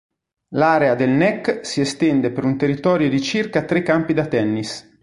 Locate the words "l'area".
0.55-0.95